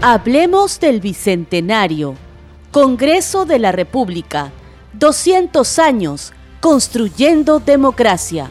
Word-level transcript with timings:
Hablemos 0.00 0.78
del 0.78 1.00
Bicentenario. 1.00 2.14
Congreso 2.70 3.46
de 3.46 3.58
la 3.58 3.72
República. 3.72 4.52
200 4.92 5.76
años 5.80 6.32
construyendo 6.60 7.58
democracia. 7.58 8.48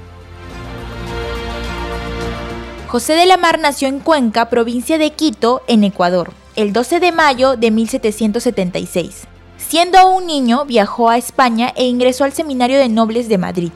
José 2.90 3.14
de 3.14 3.26
la 3.26 3.38
Mar 3.38 3.60
nació 3.62 3.88
en 3.88 4.02
Cuenca, 4.02 4.50
provincia 4.50 4.98
de 4.98 5.12
Quito, 5.12 5.62
en 5.68 5.86
Ecuador, 5.86 6.34
el 6.58 6.74
12 6.74 7.00
de 7.00 7.14
mayo 7.14 7.56
de 7.56 7.72
1776. 7.72 9.26
Siendo 9.56 10.00
aún 10.00 10.28
niño, 10.28 10.66
viajó 10.66 11.10
a 11.10 11.18
España 11.18 11.72
e 11.78 11.86
ingresó 11.86 12.26
al 12.26 12.34
Seminario 12.34 12.78
de 12.78 12.90
Nobles 12.90 13.30
de 13.30 13.38
Madrid. 13.38 13.72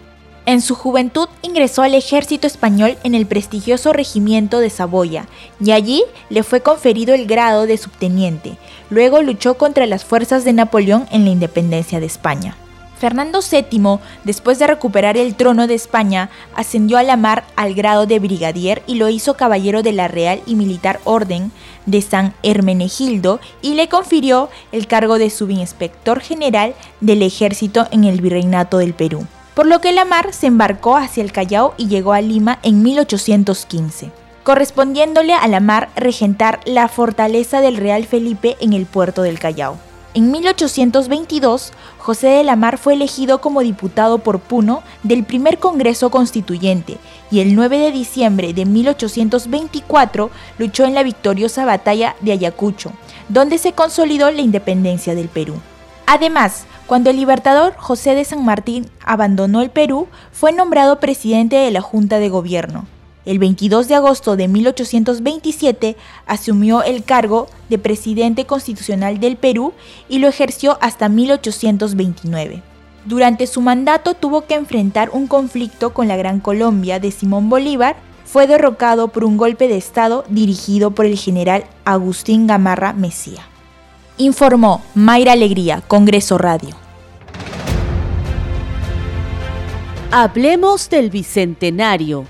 En 0.48 0.62
su 0.62 0.74
juventud 0.74 1.28
ingresó 1.44 1.84
al 1.84 1.94
ejército 1.94 2.48
español 2.48 2.98
en 3.04 3.14
el 3.14 3.28
prestigioso 3.28 3.94
regimiento 3.94 4.60
de 4.60 4.72
Saboya 4.72 5.28
y 5.64 5.72
allí 5.72 6.04
le 6.30 6.42
fue 6.42 6.62
conferido 6.62 7.14
el 7.14 7.28
grado 7.28 7.68
de 7.68 7.78
subteniente. 7.78 8.58
Luego 8.90 9.22
luchó 9.22 9.56
contra 9.56 9.86
las 9.86 10.04
fuerzas 10.04 10.44
de 10.44 10.54
Napoleón 10.54 11.08
en 11.12 11.26
la 11.26 11.30
independencia 11.30 12.00
de 12.00 12.08
España. 12.08 12.56
Fernando 12.98 13.40
VII, 13.40 14.00
después 14.24 14.58
de 14.58 14.68
recuperar 14.68 15.16
el 15.16 15.36
trono 15.36 15.68
de 15.68 15.76
España, 15.76 16.30
ascendió 16.56 16.98
a 16.98 17.04
la 17.04 17.18
mar 17.18 17.46
al 17.56 17.74
grado 17.74 18.06
de 18.06 18.20
brigadier 18.20 18.82
y 18.88 18.96
lo 18.96 19.10
hizo 19.10 19.36
caballero 19.36 19.84
de 19.84 19.92
la 19.92 20.08
Real 20.08 20.42
y 20.46 20.56
Militar 20.56 21.00
Orden 21.04 21.52
de 21.86 22.02
San 22.02 22.34
Hermenegildo 22.42 23.40
y 23.62 23.76
le 23.76 23.90
confirió 23.90 24.50
el 24.72 24.88
cargo 24.88 25.20
de 25.20 25.30
subinspector 25.30 26.20
general 26.20 26.74
del 27.00 27.22
ejército 27.22 27.88
en 27.92 28.06
el 28.06 28.22
virreinato 28.22 28.80
del 28.80 28.94
Perú 28.94 29.26
por 29.62 29.68
lo 29.68 29.80
que 29.80 29.92
la 29.92 30.06
mar 30.06 30.34
se 30.34 30.48
embarcó 30.48 30.98
hacia 30.98 31.22
el 31.22 31.32
Callao 31.32 31.76
y 31.78 31.88
llegó 31.88 32.14
a 32.14 32.22
Lima 32.22 32.58
en 32.64 32.82
1815, 32.82 34.10
correspondiéndole 34.42 35.36
a 35.36 35.48
la 35.48 35.60
mar 35.60 35.92
regentar 35.96 36.62
la 36.66 36.88
fortaleza 36.88 37.62
del 37.62 37.78
Real 37.78 38.06
Felipe 38.06 38.58
en 38.60 38.74
el 38.74 38.88
puerto 38.88 39.22
del 39.22 39.38
Callao. 39.38 39.78
En 40.16 40.32
1822, 40.32 41.74
José 42.00 42.30
de 42.30 42.44
la 42.44 42.56
Mar 42.56 42.80
fue 42.80 42.96
elegido 42.96 43.40
como 43.40 43.62
diputado 43.62 44.18
por 44.18 44.40
Puno 44.40 44.82
del 45.04 45.24
primer 45.26 45.60
Congreso 45.60 46.10
Constituyente 46.10 46.98
y 47.30 47.42
el 47.42 47.54
9 47.54 47.78
de 47.78 47.92
diciembre 47.92 48.54
de 48.56 48.66
1824 48.66 50.32
luchó 50.58 50.86
en 50.86 50.96
la 50.96 51.04
victoriosa 51.04 51.66
batalla 51.66 52.16
de 52.22 52.32
Ayacucho, 52.32 52.94
donde 53.30 53.60
se 53.60 53.74
consolidó 53.74 54.32
la 54.32 54.42
independencia 54.42 55.14
del 55.14 55.30
Perú. 55.30 55.62
Además, 56.06 56.66
cuando 56.88 57.10
el 57.10 57.16
libertador 57.16 57.74
José 57.78 58.16
de 58.16 58.26
San 58.26 58.44
Martín 58.44 58.86
abandonó 59.06 59.62
el 59.62 59.70
Perú, 59.70 60.08
fue 60.32 60.52
nombrado 60.52 61.00
presidente 61.00 61.56
de 61.56 61.72
la 61.72 61.82
Junta 61.82 62.20
de 62.20 62.30
Gobierno. 62.30 62.86
El 63.24 63.38
22 63.38 63.88
de 63.88 63.96
agosto 63.96 64.36
de 64.36 64.48
1827 64.48 65.96
asumió 66.26 66.82
el 66.82 67.04
cargo 67.04 67.48
de 67.70 67.78
presidente 67.78 68.46
constitucional 68.46 69.20
del 69.20 69.38
Perú 69.38 69.74
y 70.10 70.18
lo 70.18 70.28
ejerció 70.28 70.80
hasta 70.82 71.08
1829. 71.08 72.64
Durante 73.06 73.46
su 73.46 73.62
mandato 73.62 74.16
tuvo 74.16 74.42
que 74.48 74.56
enfrentar 74.56 75.12
un 75.12 75.28
conflicto 75.28 75.94
con 75.94 76.08
la 76.08 76.18
Gran 76.18 76.40
Colombia 76.40 77.00
de 77.00 77.12
Simón 77.12 77.50
Bolívar. 77.50 77.96
Fue 78.26 78.48
derrocado 78.48 79.10
por 79.10 79.24
un 79.24 79.38
golpe 79.38 79.68
de 79.68 79.78
Estado 79.78 80.24
dirigido 80.30 80.92
por 80.92 81.06
el 81.06 81.18
general 81.18 81.66
Agustín 81.86 82.48
Gamarra 82.48 82.94
Mesía. 82.94 83.51
Informó 84.18 84.84
Mayra 84.94 85.34
Alegría, 85.34 85.82
Congreso 85.88 86.38
Radio. 86.38 86.76
Hablemos 90.12 90.90
del 90.90 91.10
Bicentenario. 91.10 92.26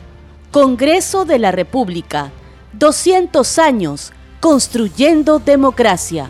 Congreso 0.52 1.26
de 1.26 1.40
la 1.40 1.52
República. 1.52 2.32
200 2.74 3.58
años 3.59 4.14
construyendo 4.40 5.40
democracia. 5.40 6.30